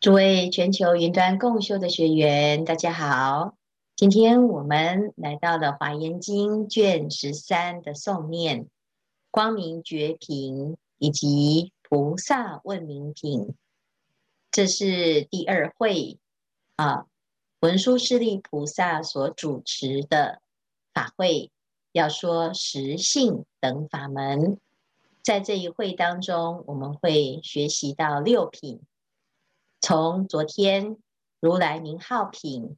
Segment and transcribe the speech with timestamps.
[0.00, 3.56] 诸位全球云端共修的学员，大家好。
[3.96, 8.68] 今天我们来到了《华严经》卷十三的诵念，
[9.32, 13.56] 光明觉品以及菩萨问名品，
[14.52, 16.18] 这是第二会
[16.76, 17.06] 啊。
[17.58, 20.40] 文殊师利菩萨所主持的
[20.94, 21.50] 法会，
[21.90, 24.60] 要说实性等法门。
[25.24, 28.80] 在这一会当中，我们会学习到六品。
[29.80, 30.96] 从昨天
[31.40, 32.76] 如来名号品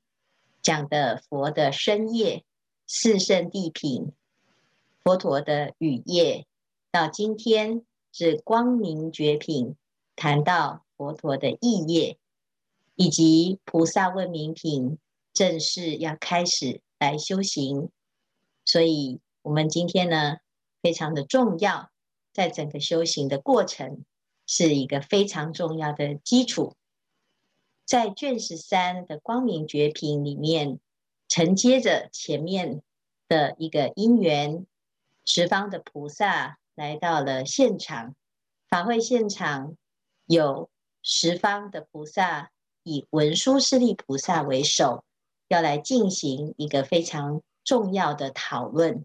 [0.61, 2.45] 讲的佛的身业、
[2.87, 4.13] 四圣谛品、
[5.03, 6.47] 佛陀的语业，
[6.91, 9.77] 到今天是光明觉品，
[10.15, 12.19] 谈到佛陀的意业，
[12.97, 14.99] 以及菩萨问名品，
[15.33, 17.89] 正式要开始来修行。
[18.67, 20.37] 所以，我们今天呢，
[20.83, 21.91] 非常的重要，
[22.35, 24.05] 在整个修行的过程，
[24.47, 26.77] 是一个非常重要的基础。
[27.91, 30.79] 在卷十三的光明觉品里面，
[31.27, 32.83] 承接着前面
[33.27, 34.65] 的一个因缘，
[35.25, 38.15] 十方的菩萨来到了现场，
[38.69, 39.77] 法会现场
[40.27, 40.71] 有
[41.03, 42.53] 十方的菩萨，
[42.85, 45.03] 以文殊师利菩萨为首，
[45.49, 49.05] 要来进行一个非常重要的讨论。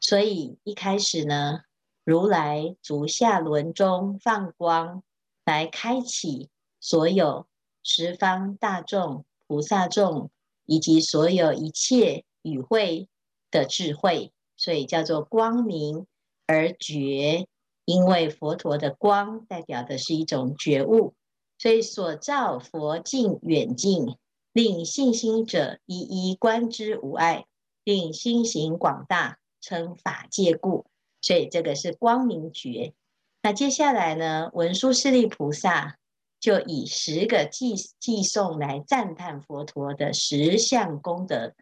[0.00, 1.64] 所以一开始呢，
[2.02, 5.02] 如来足下轮中放光，
[5.44, 6.48] 来开启
[6.80, 7.46] 所有。
[7.88, 10.32] 十方大众、菩萨众
[10.64, 13.08] 以及所有一切与会
[13.48, 16.04] 的智慧，所以叫做光明
[16.48, 17.46] 而觉。
[17.84, 21.14] 因为佛陀的光代表的是一种觉悟，
[21.58, 24.16] 所以所照佛境远近，
[24.52, 27.46] 令信心者一一观之无碍，
[27.84, 30.86] 令心行广大，称法界故。
[31.20, 32.92] 所以这个是光明觉。
[33.42, 35.98] 那接下来呢，文殊师利菩萨。
[36.46, 41.56] 就以十个寄寄送来赞叹佛陀的十相功德，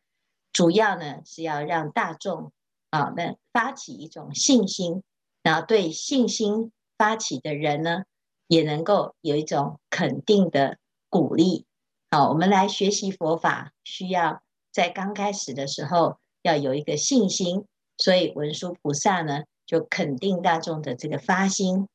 [0.53, 2.53] 主要呢是要让大众
[2.91, 5.03] 啊，那发起一种信心，
[5.43, 8.03] 然后对信心发起的人呢，
[8.47, 10.77] 也能够有一种肯定的
[11.09, 11.65] 鼓励。
[12.11, 17.65] 好，我们来学习佛法，需要在刚开始的时候要有一个信心，
[17.97, 21.89] 所以文殊菩萨呢就肯定大众的这个发心。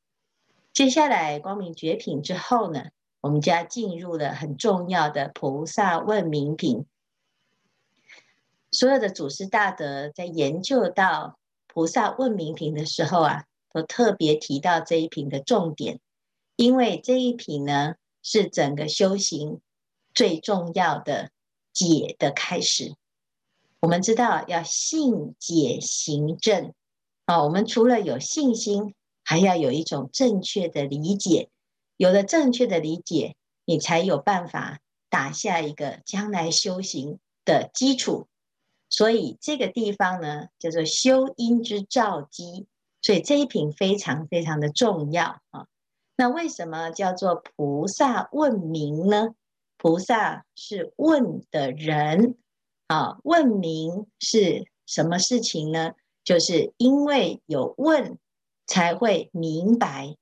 [0.72, 2.86] 接下来光明觉品之后呢，
[3.20, 6.86] 我们就要进入了很重要的菩萨问明品。
[8.70, 15.98] 所有的祖师大德在研究到菩萨问明品的时候啊，都特别提到这一品的重点，
[16.54, 19.60] 因为这一品呢是整个修行
[20.14, 21.30] 最重要的
[21.72, 22.94] 解的开始。
[23.80, 26.72] 我们知道要信解行证
[27.24, 28.94] 啊，我们除了有信心。
[29.30, 31.50] 还要有一种正确的理解，
[31.96, 38.26] 有了正确的理解，你才有办法打下一个将来修行的基础。
[38.88, 42.66] 所以这个地方呢，叫做修因之造基。
[43.02, 45.68] 所以这一品非常非常的重要啊。
[46.16, 49.28] 那为什么叫做菩萨问名呢？
[49.76, 52.36] 菩萨是问的人
[52.88, 55.92] 啊，问名是什么事情呢？
[56.24, 58.18] 就是因为有问。
[58.70, 60.14] 才会明白。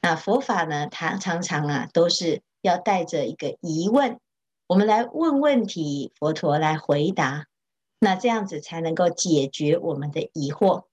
[0.00, 4.20] 那佛法呢，它常常啊，都是要带着一个疑问，
[4.68, 7.46] 我们来问问题，佛陀来回答。
[7.98, 10.84] 那这样子才能够解决我们的疑惑。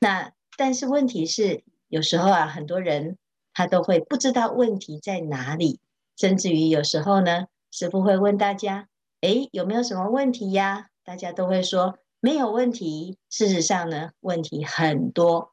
[0.00, 3.18] 那但是问题是，有时候啊，很多人
[3.52, 5.80] 他都会不知道问题在哪里，
[6.16, 8.88] 甚至于有时候呢，师父会问大家：
[9.20, 10.86] 诶，有没有什么问题呀？
[11.04, 13.18] 大家都会说没有问题。
[13.28, 15.52] 事实上呢，问题很多。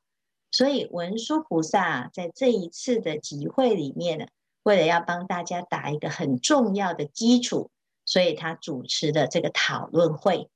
[0.52, 4.26] 所以文殊菩萨在这一次的集会里面呢，
[4.64, 7.72] 为了要帮大家打一个很重要的基础，
[8.06, 10.50] 所以他主持的这个讨论会。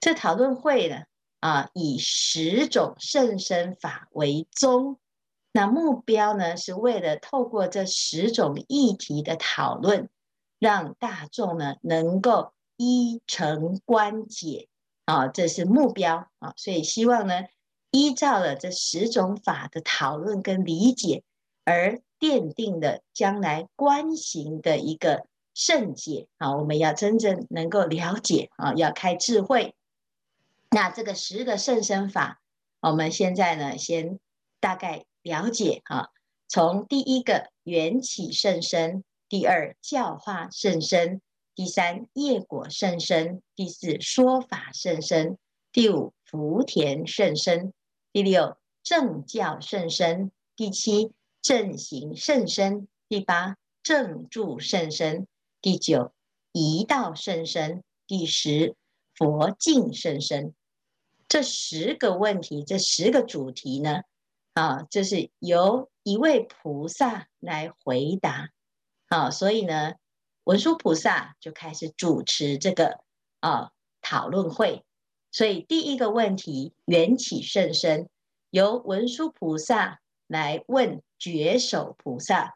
[0.00, 1.02] 这讨论会呢，
[1.40, 4.98] 啊，以十种甚深法为宗，
[5.52, 10.08] 那目标呢，是为了透过这十种议题的讨论，
[10.58, 14.68] 让大众呢能够依承观解
[15.04, 17.42] 啊，这是目标啊，所以希望呢。
[17.94, 21.22] 依照了这十种法的讨论跟理解，
[21.64, 26.56] 而奠定了将来观行的一个圣解啊！
[26.56, 29.76] 我们要真正能够了解啊，要开智慧。
[30.70, 32.40] 那这个十个甚深法，
[32.80, 34.18] 我们现在呢，先
[34.58, 36.08] 大概了解啊。
[36.48, 41.22] 从第一个缘起甚深，第二教化甚深，
[41.54, 45.38] 第三业果甚深，第四说法甚深，
[45.70, 47.72] 第五福田甚深。
[48.14, 51.10] 第六正教甚深，第七
[51.42, 55.26] 正行甚深，第八正住甚深；
[55.60, 56.12] 第九，
[56.52, 58.76] 一道甚深；第十，
[59.16, 60.54] 佛境甚深。
[61.26, 64.02] 这十个问题，这十个主题呢，
[64.52, 68.50] 啊，就是由一位菩萨来回答。
[69.08, 69.94] 啊，所以呢，
[70.44, 73.00] 文殊菩萨就开始主持这个
[73.40, 74.84] 啊讨论会。
[75.34, 78.08] 所以第一个问题缘起甚深，
[78.50, 79.98] 由文殊菩萨
[80.28, 82.54] 来问觉首菩萨。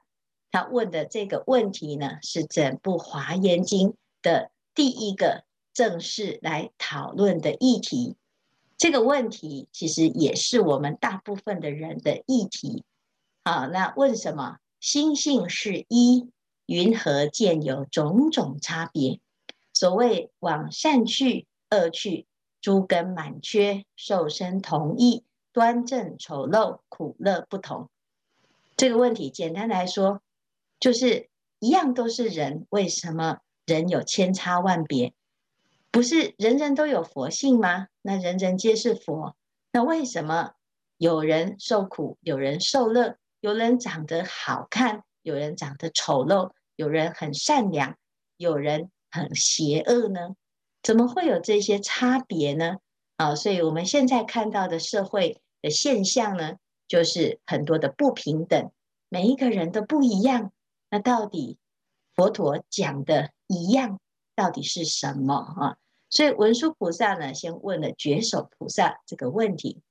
[0.53, 5.43] 他问的这个问题呢，是整部华严经的第一个
[5.75, 8.15] 正式来讨论的议题。
[8.77, 12.85] 这个问题其实也是我们大部分的人的议题。
[13.43, 14.59] 好，那问什么？
[14.79, 16.29] 心性是一，
[16.67, 19.19] 云何见有种种差别？
[19.75, 22.27] 所谓往善去，恶去。
[22.69, 27.89] 诸根满缺，受身同异，端正丑陋，苦乐不同。
[28.77, 30.21] 这个问题简单来说，
[30.79, 31.31] 就是
[31.61, 35.15] 一样都是人，为什么人有千差万别？
[35.91, 37.89] 不是人人都有佛性吗？
[38.03, 39.35] 那人人皆是佛，
[39.73, 40.53] 那为什么
[40.99, 47.97] 有人受苦，有人受乐，有人长得好看，有人长得丑陋，有人很善良，
[48.37, 50.37] 有人很邪恶呢？
[50.83, 52.77] 怎么会有这些差别呢？
[53.17, 56.55] 啊，所以我们现在看到的社会的现象呢，
[56.87, 58.71] 就是很多的不平等，
[59.09, 60.53] 每一个人都不一样。
[60.89, 61.59] 那到底
[62.15, 63.99] 佛陀讲的一样，
[64.35, 65.77] 到底是什么啊？
[66.11, 69.83] 所以文殊菩萨呢，先问了觉首菩萨这个问题。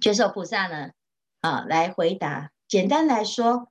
[0.00, 0.92] 觉首菩萨呢，
[1.40, 2.52] 啊，来回答。
[2.68, 3.68] 简单来说，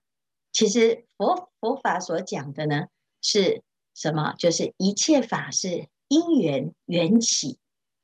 [0.52, 2.88] 其实佛佛法所讲的呢，
[3.22, 3.64] 是
[3.96, 4.36] 什么？
[4.38, 5.88] 就是一切法是。
[6.08, 7.58] 因缘缘起，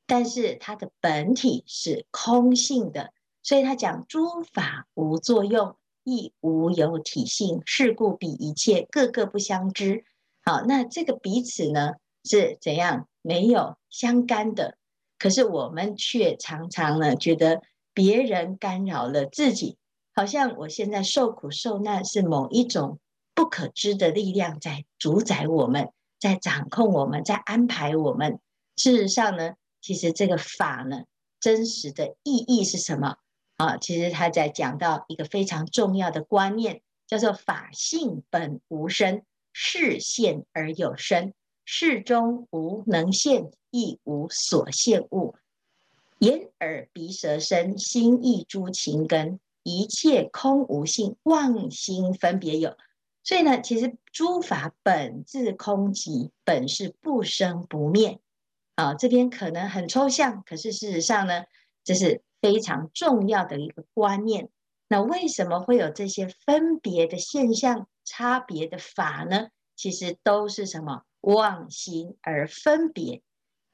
[0.06, 3.12] 但是它的本体是空性的，
[3.42, 10.04] 所以他讲诸法无作用，亦无有体性，是故彼一切各个不相知。
[10.44, 11.92] 好，那这个彼此呢
[12.24, 13.08] 是怎样？
[13.24, 14.76] 没有相干的，
[15.16, 17.62] 可是我们却常常呢觉得
[17.94, 19.76] 别人干扰了自己，
[20.12, 22.98] 好像我现在受苦受难是某一种
[23.32, 25.92] 不可知的力量在主宰我们。
[26.22, 28.38] 在掌控我们，在安排我们。
[28.76, 31.02] 事实上呢，其实这个法呢，
[31.40, 33.16] 真实的意义是什么
[33.56, 33.76] 啊？
[33.76, 39.22] 其实他在讲到一个非常重要的观念，叫做法性本无生，
[39.52, 41.32] 事现而有生，
[41.64, 45.34] 事中无能现，亦无所现物。
[46.20, 52.76] 眼耳鼻舌身心意诸情根，一切空无性，妄心分别有。
[53.24, 58.18] 所以呢，其实诸法本自空寂，本是不生不灭。
[58.74, 61.44] 啊，这边可能很抽象，可是事实上呢，
[61.84, 64.48] 这是非常重要的一个观念。
[64.88, 69.48] 那为什么会有这些分别的现象、差别的法呢？
[69.76, 71.02] 其实都是什么？
[71.20, 73.22] 妄心而分别，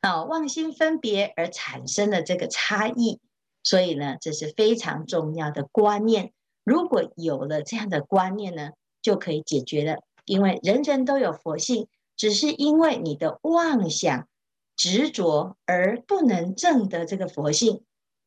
[0.01, 3.21] 啊，妄心分别而产生的这个差异。
[3.63, 6.33] 所以呢，这是非常重要的观念。
[6.65, 8.71] 如果有了这样的观念呢，
[9.03, 14.29] 就可以解决了，因为人人都有佛性，只是因为你的妄想
[14.77, 17.85] 执着而不能证得这个佛性。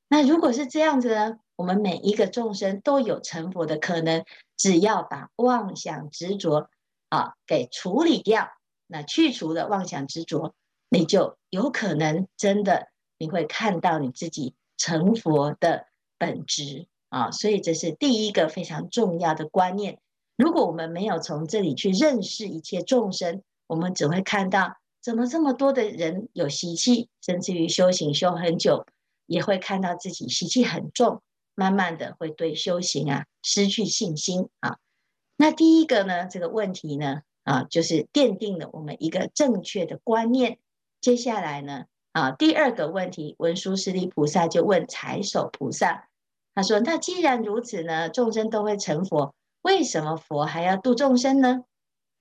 [0.07, 1.37] 那如果是这样子呢？
[1.55, 4.25] 我们每一个众生都有成佛的可能，
[4.57, 6.71] 只要把妄想执着
[7.09, 8.49] 啊给处理掉，
[8.87, 10.55] 那去除了妄想执着，
[10.89, 12.87] 你就有可能真的
[13.19, 15.85] 你会看到你自己成佛的
[16.17, 17.29] 本质啊。
[17.29, 19.99] 所以这是第一个非常重要的观念。
[20.37, 28.85] 如果我们没有从这里去认识一切众生，我们只会看到怎么这么多的人有习气，甚至于修行修很久，
[29.27, 31.21] 也会看到自己习气很重，
[31.53, 34.77] 慢慢的会对修行啊失去信心啊。
[35.37, 40.59] 那第一个呢，这个问题呢啊，就是奠定了我们一个正确的观念。
[41.01, 46.09] 接下来呢啊，第二个问题，文殊师利菩萨就问财首菩萨，
[46.55, 49.35] 他说：那既然如此呢，众生都会成佛。
[49.61, 51.63] 为什么佛还要度众生呢？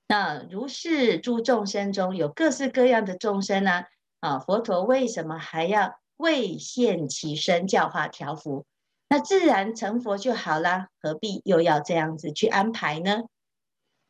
[0.07, 3.85] 那如是诸众生中有各式各样的众生呢？
[4.19, 8.65] 啊，佛陀为什么还要为现其身教化调伏？
[9.09, 13.23] 那自然成佛就好啦，何必又要这样子去安排呢？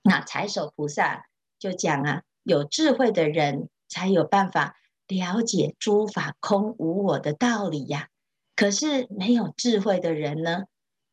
[0.04, 1.26] 那财首菩萨
[1.58, 4.76] 就讲啊，有智慧的人才有办法
[5.08, 8.10] 了解诸法空无我的道理呀。
[8.56, 10.66] 可是没有智慧的人呢？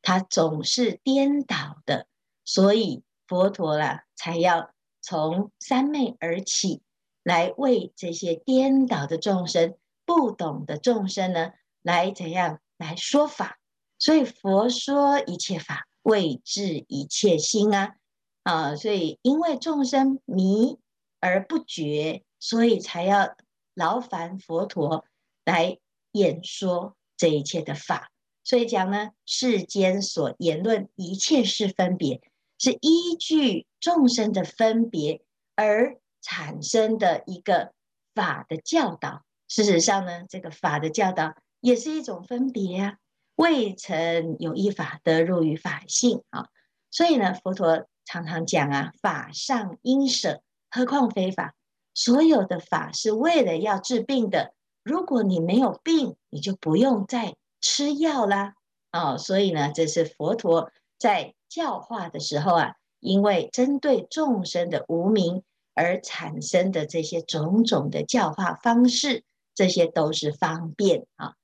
[0.02, 2.07] 他总是颠倒的，
[2.48, 4.70] 所以佛陀啦，才要
[5.02, 6.80] 从三昧而起，
[7.22, 9.76] 来为这些颠倒的众生、
[10.06, 11.52] 不懂的众生呢，
[11.82, 13.58] 来怎样来说法？
[13.98, 17.96] 所以佛说一切法，为治一切心啊！
[18.44, 20.78] 啊，所以因为众生迷
[21.20, 23.36] 而不觉，所以才要
[23.74, 25.04] 劳烦佛陀
[25.44, 25.76] 来
[26.12, 28.10] 演说这一切的法。
[28.42, 32.22] 所以讲呢，世间所言论一切是分别，
[32.58, 35.22] 是依据众生的分别
[35.54, 37.72] 而产生的一个
[38.14, 39.22] 法的教导。
[39.46, 42.96] 事实上呢，这个法的教导也是一种分别啊。
[43.36, 46.48] 未曾有一法得入于法性啊，
[46.90, 51.54] 所以呢，佛陀常常讲啊，法上应舍，何况非法？
[51.94, 54.54] 所有的法是为了要治病的。
[54.82, 58.54] 如果你没有病，你就不用再吃药啦。
[58.90, 65.42] 哦，所以呢，这是佛陀在教化的时候啊，因为针对众生的无明
[65.74, 69.24] 而产生的这些种种的教化方式，
[69.54, 71.34] 这些都是方便啊。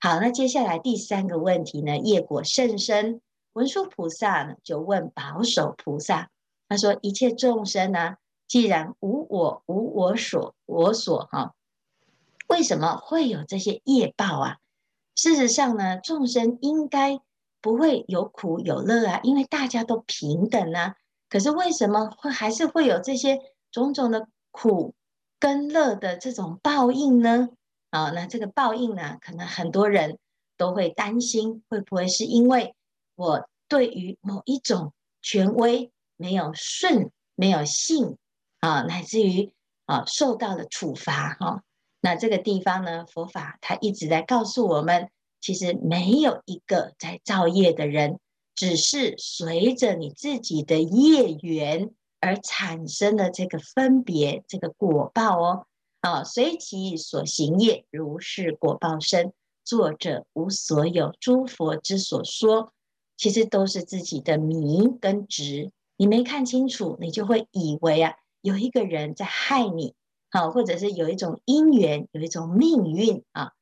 [0.00, 3.20] 好，那接下来第三个问题呢，业果甚深，
[3.52, 6.30] 文殊菩萨呢就问保守菩萨，
[6.68, 11.54] 他说：一切众生呢，既然无我，无我所，我所哈，
[12.48, 14.58] 为什么会有这些业报啊？
[15.16, 17.20] 事实上呢，众生应该
[17.60, 20.94] 不会有苦有乐啊，因为大家都平等啊。
[21.28, 23.38] 可是为什么会还是会有这些
[23.70, 24.94] 种种的苦
[25.38, 27.48] 跟乐的这种报应呢？
[27.90, 30.18] 啊，那这个报应呢，可能很多人
[30.56, 32.74] 都会担心，会不会是因为
[33.14, 38.16] 我对于某一种权威没有顺、没有信
[38.60, 39.52] 啊，乃至于
[39.86, 41.62] 啊受到了处罚哈？
[42.00, 48.18] 那这个地方呢，佛法它一直在告诉我们，其实没有一个在造业的人，
[48.54, 55.66] 只是随着你自己的业缘而产生的这个分别、这个果报哦。
[56.00, 59.32] 啊，随其所行业，如是果报生。
[59.62, 62.72] 作者无所有，诸佛之所说，
[63.16, 65.70] 其实都是自己的迷跟执。
[65.96, 69.94] 你没看清楚，你就会以为啊，有一个人在害你，
[70.30, 73.52] 好，或者是有一种因缘，有一种命运啊。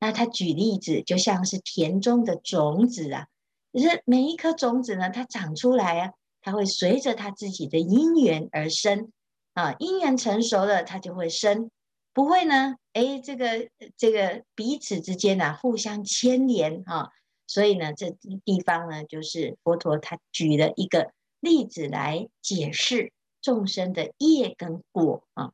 [0.00, 3.26] 那他举例子，就像是田中的种子啊，
[3.72, 9.10] 就是每一颗种子呢，它长出来啊，它会随着它自己的因缘而生
[9.54, 11.70] 啊，因缘成熟了，它就会生。
[12.14, 17.10] 不会呢，哎，这个这个彼此之间呢、啊，互相牵连啊，
[17.46, 18.10] 所以呢，这
[18.44, 25.52] 地方呢，就是佛陀他举了一个例子来解释众生的业跟果啊。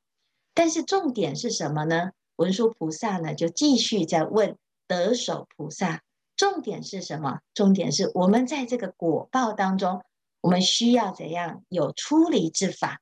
[0.55, 2.13] 但是重点是什么呢？
[2.37, 6.03] 文殊菩萨呢就继续在问得首菩萨，
[6.37, 7.41] 重点是什么？
[7.55, 10.03] 重点是我们在这个果报当中，
[10.41, 13.01] 我们需要怎样有出离之法？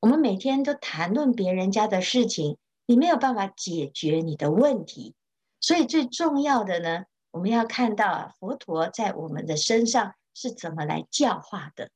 [0.00, 2.58] 我们每天都谈论别人家的事情。
[2.84, 5.14] 你没有办法解决你的问题，
[5.60, 11.90] 所以最重要的呢，我们要看到啊，佛陀在我们的身上是怎么来教化的。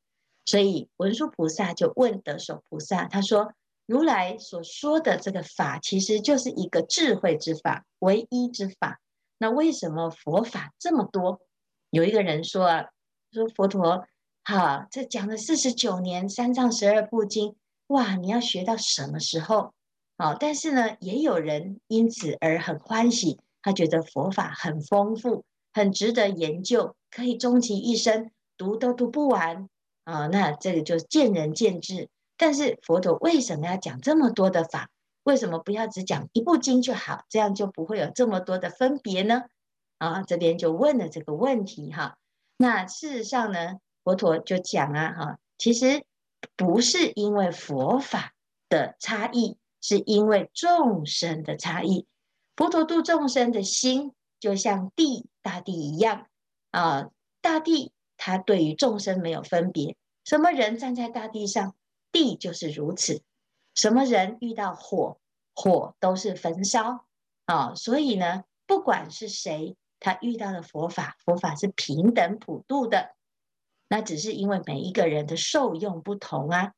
[0.44, 3.52] 所以文殊菩萨就问得首菩萨，他说
[3.86, 9.00] ：“如来所说的这个法，其实就是一个智慧之法，唯一之法。
[9.38, 11.40] 那为什么佛法这么多？”
[11.90, 12.86] 有一个人说啊，
[13.32, 14.06] 说佛陀，
[14.42, 17.54] 哈，这讲了四十九年三藏十二部经，
[17.86, 19.72] 哇，你要学到什么时候？
[20.18, 29.68] 好，但是呢，也有人因此而很欢喜，他觉得佛法很丰富，很值得研究，可以终其一生读都读不完
[30.04, 30.26] 啊。
[30.26, 32.08] 那这个就见仁见智。
[32.36, 34.90] 但是佛陀为什么要讲这么多的法？
[35.22, 37.24] 为什么不要只讲一部经就好？
[37.28, 39.44] 这样就不会有这么多的分别呢？
[39.98, 42.18] 啊，这边就问了这个问题哈。
[42.56, 46.04] 那事实上呢，佛陀就讲啊哈，其实
[46.56, 48.32] 不是因为佛法
[48.68, 49.58] 的差异。
[49.82, 52.08] 是因为众生的差异，
[52.56, 56.26] 佛陀度众生的心就像地大地一样
[56.72, 61.76] 啊，大地它对于众生没有分别，什么人站在大地上，
[62.12, 63.22] 地就是如此；
[63.74, 65.18] 什么人遇到火，
[65.54, 67.06] 火都是焚烧
[67.44, 67.74] 啊。
[67.74, 73.14] 所以呢，不管是谁，他遇到了佛法，佛法是平等普度的，
[73.88, 76.72] 那只是因为每一个人的受用不同啊。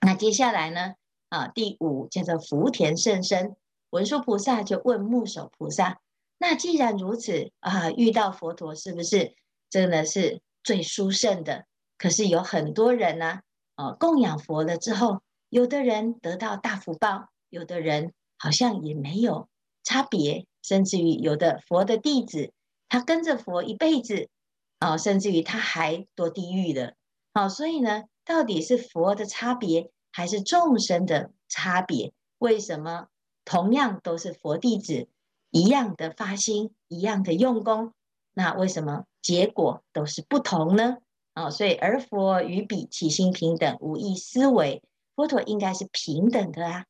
[0.00, 0.94] 那接下来呢？
[1.30, 3.56] 啊，第五叫做福田甚深，
[3.90, 6.00] 文殊菩萨就问目首菩萨：
[6.38, 9.34] 那既然如此啊，遇到佛陀是不是
[9.68, 11.66] 真的是最殊胜的？
[11.98, 13.40] 可是有很多人呢，
[13.98, 19.48] 供养佛了之后，有的人得到大福报，有的人好像也没有
[19.82, 22.52] 差别，甚至于有的佛的弟子，
[22.88, 24.28] 他跟着佛一辈子，
[24.78, 26.94] 啊，甚至于他还堕地狱的。
[27.32, 29.90] 好，所以呢，到底是佛的差别？
[30.12, 32.12] 还是众生的差别？
[32.38, 33.08] 为什么
[33.44, 35.08] 同样都是佛弟子，
[35.50, 37.92] 一样的发心，一样的用功，
[38.32, 40.98] 那为什么结果都是不同呢？
[41.34, 44.82] 啊，所以而佛与彼起心平等，无异思维。
[45.16, 46.84] 佛陀应该是平等的啊。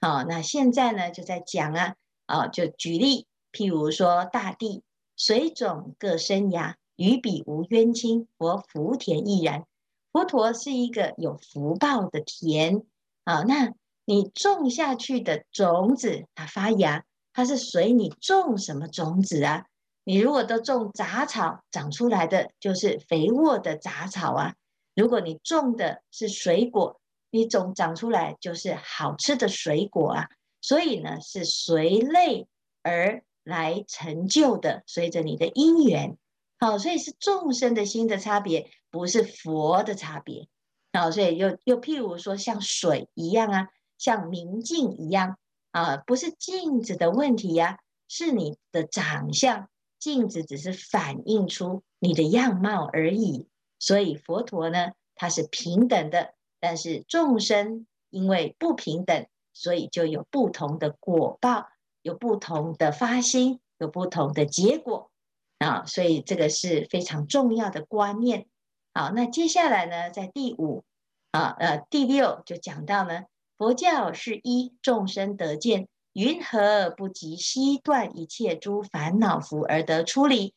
[0.00, 1.94] 好，那现在呢就在讲啊，
[2.26, 4.82] 啊，就举例，譬如说大地
[5.16, 9.64] 水种各生芽，与彼无冤亲，佛福田亦然。
[10.12, 12.82] 佛陀是一个有福报的田
[13.24, 13.72] 啊，那
[14.04, 19.66] 你种下去的种子，它发芽，它是随你种什么种子啊？
[20.08, 24.52] 你如果都种杂草，长出来的就是肥沃的杂草啊；
[24.94, 30.28] 如果你种的是水果，你总长出来就是好吃的水果啊。
[30.60, 32.46] 所以呢，是随类
[32.84, 36.16] 而来成就的，随着你的因缘。
[36.60, 40.46] 好，所以是众生的心的差别，不是佛的差别。
[40.92, 45.36] 好，所以又又譬如说，像水一样啊，像明镜一样
[45.72, 53.48] 啊，不是镜子的问题呀，是你的长相，镜子只是反映出你的样貌而已。
[53.78, 61.68] 所以佛陀呢，他是平等的，但是众生因为不平等，所以就有不同的果报，
[62.02, 65.10] 有不同的发心，有不同的结果。
[65.58, 68.46] 啊，所以这个是非常重要的观念。
[68.92, 70.84] 好，那接下来呢，在第五
[71.30, 73.24] 啊，呃，第六就讲到呢，
[73.56, 80.54] 佛教是一众生得见，云何不及悉断一切诸烦恼福而得出离？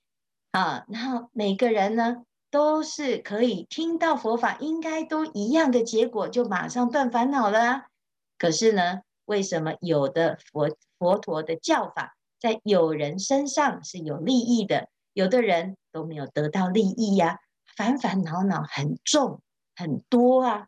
[0.52, 7.88] 啊，然后每个人呢，都是可以听到佛法，应该都一样的结果，就马上断烦恼了。
[8.38, 12.16] 可是呢，为什么有的佛佛陀的教法？
[12.40, 17.40] 在有人身上是有利益的，有的人都没有得到利益呀、
[17.76, 19.42] 烦烦恼恼很重
[19.76, 20.68] 很多啊！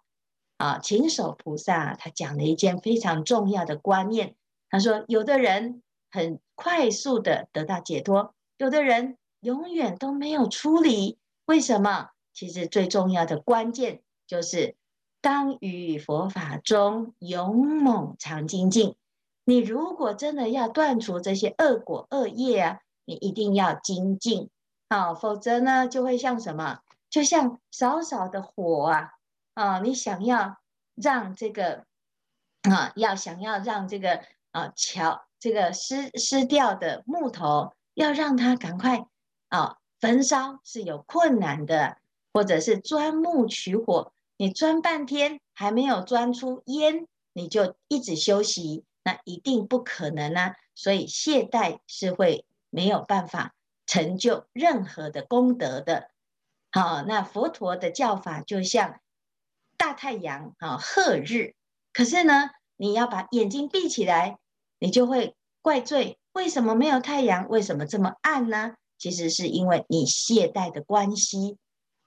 [0.57, 4.35] 啊，勤守菩萨他讲了一件非常重要的观念，
[4.71, 11.19] 他说，有的人很快速的得到解脱，有的人永远都没有出离。
[11.45, 12.09] 为什么？
[12.33, 14.77] 其实最重要的关键就是
[15.19, 18.95] 当于佛法中勇猛常精进。
[19.43, 24.49] 你如果真的要断除这些恶果恶业啊，你一定要精进，
[24.87, 26.79] 啊，否则呢就会像什么？
[27.09, 29.09] 就像少少的火啊，
[29.55, 30.57] 啊，你想要
[30.95, 31.83] 让这个
[32.61, 39.05] 啊，要想要让这个啊，桥这个湿湿掉的木头，要让它赶快
[39.49, 41.97] 啊焚烧是有困难的，
[42.33, 48.85] 或者是钻木取火，你钻半天还没有钻出烟，你就一直休息。
[49.03, 53.55] 那一定不可能啊，所以懈怠是会没有办法
[53.87, 56.11] 成就任何的功德的。
[56.71, 58.99] 好，那佛陀的教法就像
[59.75, 61.55] 大太阳啊，赫日。
[61.91, 64.37] 可是呢，你要把眼睛闭起来，
[64.81, 68.73] 你就会怪罪为什么没有太阳，为什么这么暗呢？
[68.97, 71.57] 其实是因为你懈怠的关系。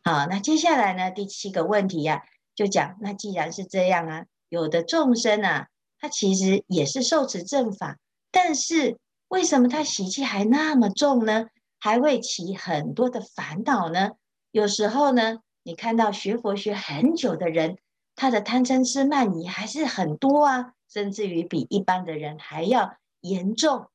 [0.02, 5.68] 好，那接下来呢，第七个问题呀、就讲那既然是这样啊，有的众生啊。
[6.00, 7.96] 他其实也是受持正法，
[8.30, 11.46] 但是为什么他习气还那么重呢？
[11.78, 14.10] 还会起很多的烦恼呢？
[14.50, 17.78] 有时候呢，你看到学佛学很久的人，
[18.16, 23.88] 他的贪嗔痴慢疑还是很多啊，甚至于比一般的人还要严重。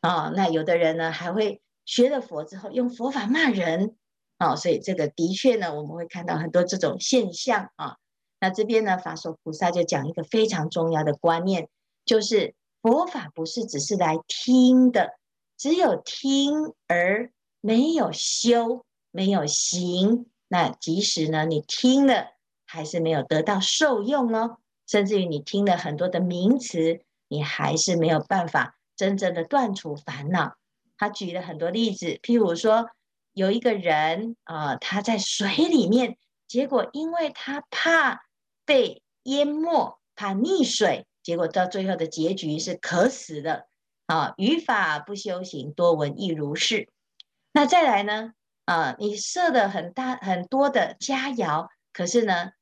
[0.00, 3.96] 啊、那有的人呢，还会学了佛之后用佛法骂人。
[4.38, 7.98] 啊、哦，所以这个的确呢，我们会看到很多这种现象啊。
[8.40, 11.68] 那这边呢，法手菩萨就讲一个非常重要的观念，
[12.04, 15.12] 就是佛法不是只是来听的，
[15.56, 22.32] 只有听而没有修，没有行，那即使呢你听了，
[22.66, 30.56] 还是没有得到受用哦，甚至于你听了很多的名词，你还是没有办法真正的断除烦恼。
[30.96, 32.90] 他举了很多例子，譬如说
[33.32, 36.16] 有一个人啊、他在水里面，
[36.46, 38.24] 结果因为他怕。
[38.64, 43.66] 被淹没，怕溺水，结果到最后的结局是渴死的。
[44.06, 46.88] 啊，语法不修行，多闻亦如是。
[47.52, 48.34] 那再来呢？
[48.64, 52.52] 啊，你设的很大很多的佳肴，可是呢，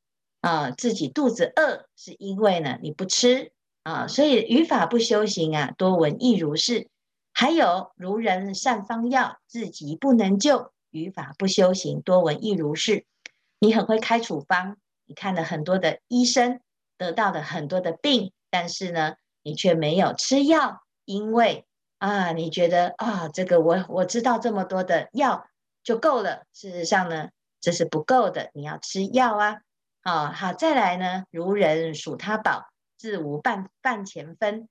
[0.40, 6.88] 啊，自己肚子饿，是因为呢你不吃啊，所以语法不修行啊，多闻亦如是。
[7.32, 13.06] 还有如人善方药，自己不能救，语法不修行，多闻亦如是。
[13.58, 14.76] 你很会开处方。
[15.06, 16.60] 你看了很多的医生，
[16.98, 21.66] 得到了很多的病，但是呢，你却没有吃药，因为
[21.98, 25.46] 啊，你觉得啊，这个我我知道这么多的药
[25.82, 26.44] 就够了。
[26.52, 29.58] 事实上呢，这是不够的，你要吃药啊。
[30.02, 34.68] 啊，好，再来呢，如人数他宝，自无半半钱分。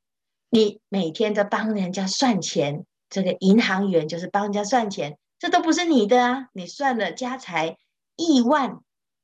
[0.49, 7.77] 你每天都帮人家算钱，这个银行员就是帮人家算钱，这都不是你的啊，你算了家财。
[8.15, 8.79] 亿万、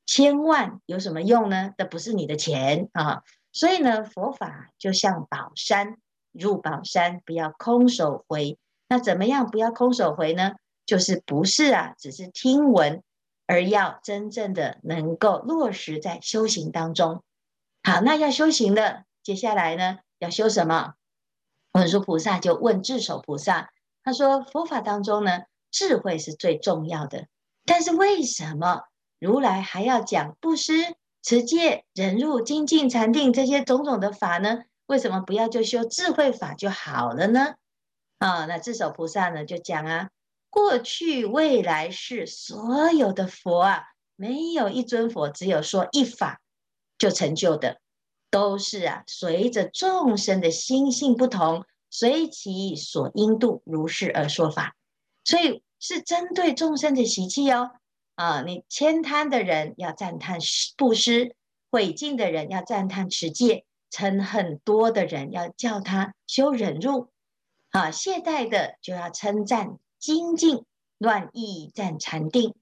[0.05, 1.73] 千万有什么用呢？
[1.77, 3.23] 这不是你的钱啊！
[3.51, 5.97] 所以呢，佛法就像宝山，
[6.31, 8.57] 入宝山不要空手回。
[8.87, 10.53] 那怎么样不要空手回呢？
[10.85, 13.03] 就是不是啊，只是听闻，
[13.47, 17.23] 而要真正的能够落实在修行当中。
[17.83, 20.93] 好，那要修行的，接下来呢，要修什么？
[21.71, 23.71] 文殊菩萨就问智首菩萨，
[24.03, 27.27] 他说：佛法当中呢，智慧是最重要的，
[27.65, 28.83] 但是为什么
[29.19, 34.63] 如来还要讲布施、持戒、忍辱、精进、禅定这些种种的法呢？
[34.87, 37.55] 为什么不要就修智慧法就好了呢？
[38.19, 40.09] 啊，那智首菩萨呢就讲啊。
[40.55, 43.83] 过去、未来世所有的佛啊，
[44.15, 46.39] 没有一尊佛只有说一法
[46.97, 47.81] 就成就的，
[48.31, 54.77] 都是啊，随着众生的心性不同，随其所应度如是而说法，
[55.25, 57.71] 所以是针对众生的习气哦。
[58.15, 60.39] 啊，你慳贪的人要赞叹
[60.77, 61.35] 布施，
[61.69, 67.09] 毁净的人要赞叹持戒，嗔恨多的人要叫他修忍辱，
[67.71, 69.77] 啊，懈怠的就要称赞。
[70.05, 70.63] 精进
[70.99, 72.53] 乱意赞禅定，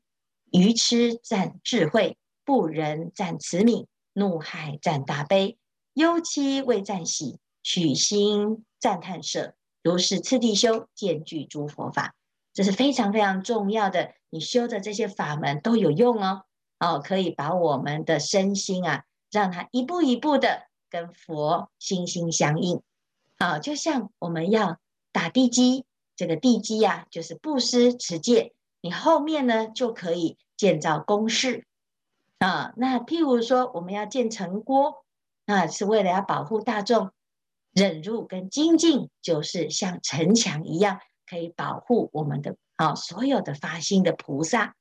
[0.50, 5.58] 愚痴赞智慧，不仁赞慈悯，怒害赞大悲，
[5.94, 12.16] 忧戚谓赞喜，取心赞叹舍，如是次第修，见具诸佛法。
[12.54, 16.44] 这是非常非常重要的，你修的这些法门都有用哦，
[16.80, 22.82] 哦，可以把我们的身心啊，让它一步一步的跟佛心心相印，
[23.38, 24.78] 啊，就像我们要
[25.12, 25.84] 打地基。
[26.16, 31.66] 这个地基呀、啊，就是布施持戒，你后面呢就可以建造宫室
[32.40, 32.74] 啊。
[32.78, 35.06] 那譬如说，我们要建城郭，
[35.46, 37.12] 那是为了要保护大众。
[37.74, 44.76] 忍辱跟精进，就是像城墙一样，可以保护我们的啊所有的发心的菩萨。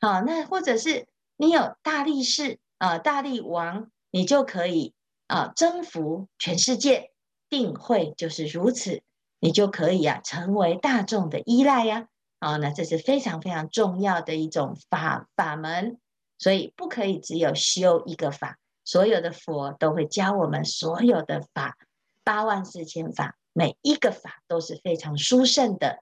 [0.00, 4.94] 好、啊，那或者是你有大力士啊，大力王，你就可以
[5.26, 7.10] 啊征服全世界。
[7.50, 9.02] 定慧就是如此。
[9.42, 12.08] 你就可以啊，成为大众的依赖呀，
[12.40, 15.98] 啊，那这是非常非常重要的一种法法门，
[16.38, 21.78] 所以不可以只有修一个法，所有的佛都会教我们所有的法，
[22.22, 26.00] 八万四千法，每一个法都是非常殊胜的。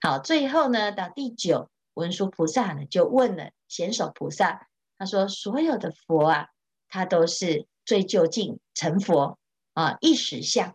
[0.00, 6.48] 好，最后呢，到第九，文殊菩萨呢就问了贤首菩萨，他说：所有的佛啊，
[6.88, 9.38] 他都是最究竟成佛
[9.74, 10.74] 啊，一实相，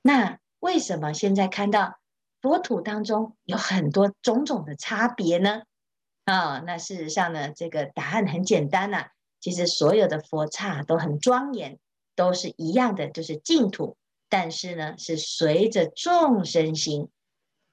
[0.00, 0.38] 那。
[0.60, 1.98] 为什么现在看到
[2.40, 5.62] 佛土当中有很多种种的差别呢？
[6.24, 9.06] 啊、那事实上呢，这个答案很简单呐、
[9.40, 11.78] 其实所有的佛刹都很庄严，
[12.14, 13.96] 都是一样的，就是净土。
[14.28, 17.08] 但是呢，是随着众生心，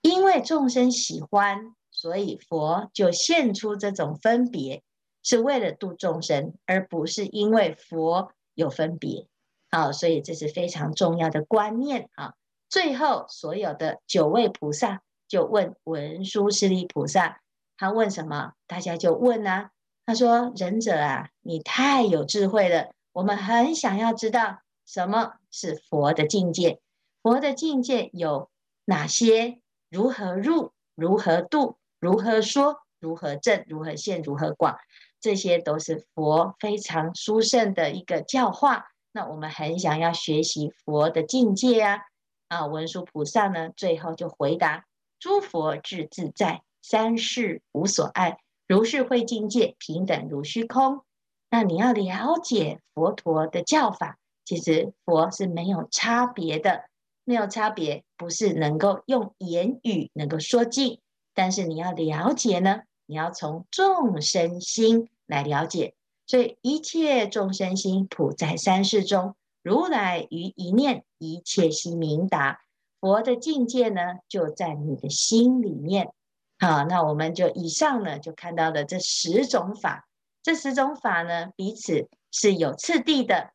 [0.02, 4.82] 因为众生喜欢，所以佛就现出这种分别，
[5.22, 9.28] 是为了度众生，而不是因为佛有分别。
[9.70, 12.34] 好、所以这是非常重要的观念啊。
[12.70, 17.42] 最后，所有的九位菩萨就问文殊师利菩萨，
[17.78, 18.54] 他问什么？
[18.68, 19.72] 大家就问啊。
[20.06, 26.80] 他说：“仁者啊，你太有智慧了，我们很想要知道什么是佛的境界。
[27.22, 28.50] 佛的境界有
[28.86, 29.60] 哪些？
[29.90, 30.72] 如何入？
[30.96, 31.78] 如何度？
[32.00, 32.84] 如何说？
[33.00, 33.66] 如何证？
[33.68, 34.22] 如何现？
[34.22, 34.78] 如何广？
[35.20, 38.86] 这些都是佛非常殊胜的一个教化。
[39.12, 42.00] 那我们很想要学习佛的境界啊。”
[42.48, 44.86] 啊，文殊菩萨呢，最后就回答：
[45.20, 51.02] 诸佛智自在，三世无所爱，如是慧境界，平等如虚空。
[51.50, 56.86] 那你要了解佛陀的教法，其实佛是没有差别的，
[57.24, 61.00] 没有差别，不是能够用言语能够说尽。
[61.34, 65.94] 但是你要了解呢，你要从众生心来了解，
[66.26, 69.36] 所以一切众生心普在三世中。
[69.68, 72.62] 如来于一念，一切悉明达。
[73.02, 76.14] 佛的境界呢，就在你的心里面。
[76.58, 80.08] 好，那我们就以上呢，就看到了这十种法。
[80.42, 83.52] 这十种法呢，彼此是有次第的。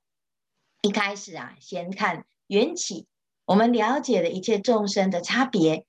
[0.83, 3.07] 一开始啊，先看缘起，
[3.47, 5.87] 我们了解了一切众生的差别。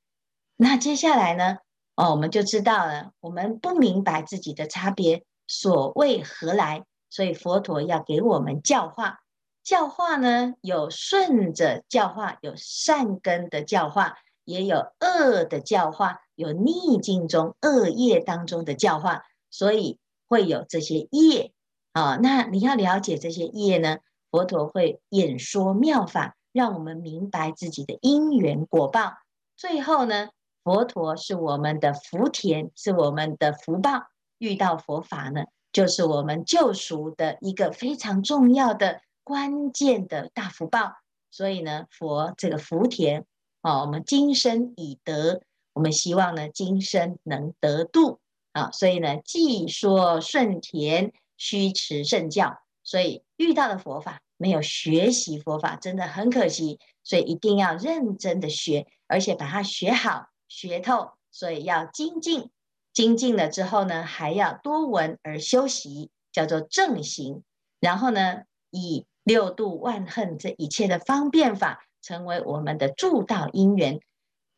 [0.55, 1.57] 那接下来呢，
[1.97, 6.85] 哦，我们就知道了，我们不明白自己的差别，所谓何来？
[7.09, 9.19] 所以佛陀要给我们教化。
[9.63, 21.53] 教化呢，有顺着教化，有善根的教化，也有恶的教化，有逆境中恶业当中的教化，所以会有这些业
[21.93, 22.17] 啊。
[22.21, 23.99] 那你要了解这些业呢，
[24.29, 29.13] 佛陀会演说妙法，让我们明白自己的因缘果报。
[29.55, 30.29] 最后呢，
[30.63, 34.07] 佛陀是我们的福田，是我们的福报。
[34.39, 40.97] 遇到佛法呢，就是我们救赎的一个非常重要的关键的大福报。
[41.31, 43.25] 所以呢，佛这个福田
[43.61, 45.41] 啊，我们今生已得，
[45.73, 48.19] 我们希望呢，今生能得度
[48.51, 48.69] 啊。
[48.71, 52.59] 所以呢，既说顺田，须持圣教。
[52.83, 56.79] 所以遇到的佛法没有学习佛法，真的很可惜。
[57.03, 61.13] 所以一定要认真的学，而且把它学好、学透。
[61.31, 62.51] 所以要精进，
[62.93, 67.43] 精进了之后呢，还要多闻而修习，叫做正行。
[67.79, 73.99] 然后呢，以六度万恨这一切的方便法，成为我们的助道因缘。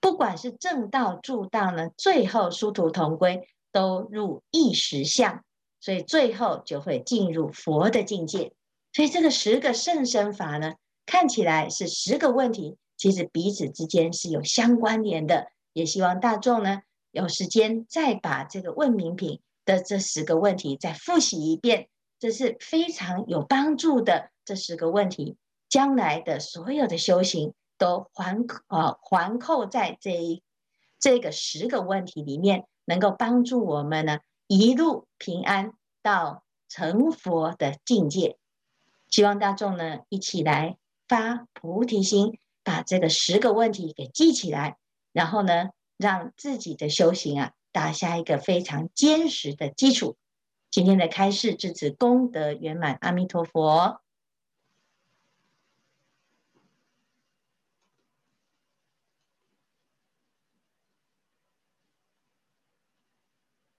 [0.01, 5.43] 不管是正道、助道呢，最后殊途同归，都入一实相，
[5.80, 8.54] 所以最后就会进入佛的境界。
[8.93, 10.75] 所以这个十个甚深法呢，
[11.06, 15.47] 看起来是十个问题，其实彼此之间是有相关联的。
[15.73, 24.30] 也希望大众呢，有时间再把这个问明品的这十个问题再复习一遍，这是非常有帮助的。
[24.45, 25.36] 这十个问题，
[25.67, 30.43] 将来的所有的修行都环呃环扣在这一
[30.99, 38.38] 这个十个问题里面，能够帮助我们呢一路平安到成佛的境界。
[39.10, 40.77] 希望大众呢一起来
[41.08, 44.77] 发菩提心，把这个十个问题给记起来。
[45.12, 50.17] 然后呢，让自己的修行啊打下一个非常坚实的基础。
[50.69, 54.01] 今天的开示至此功德圆满，阿弥陀佛。